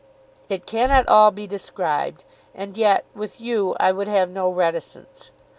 [0.49, 5.29] It cannot all be described; and yet with you I would have no reticence.